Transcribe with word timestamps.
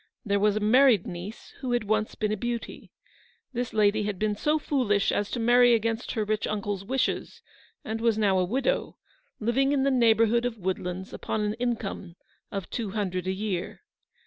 There 0.25 0.39
was 0.39 0.55
a 0.55 0.59
married 0.61 1.05
niece, 1.05 1.53
who 1.59 1.73
had 1.73 1.83
once 1.83 2.15
been 2.15 2.31
a 2.31 2.35
beauty. 2.35 2.91
This 3.53 3.71
lady 3.71 4.01
had 4.01 4.17
been 4.17 4.35
so 4.35 4.57
foolish 4.57 5.11
as 5.11 5.29
to 5.29 5.39
marry 5.39 5.75
against 5.75 6.13
her 6.13 6.25
rich 6.25 6.47
uncle's 6.47 6.83
wishes, 6.83 7.43
and 7.85 8.01
was 8.01 8.17
now 8.17 8.39
a 8.39 8.43
widow, 8.43 8.97
living 9.39 9.73
in 9.73 9.83
the 9.83 9.91
neighbourhood 9.91 10.43
of 10.43 10.57
Woodlands 10.57 11.13
upon 11.13 11.41
an 11.41 11.53
income 11.53 12.15
of 12.51 12.67
two 12.71 12.89
hundred 12.89 13.27
a 13.27 13.31
year. 13.31 13.83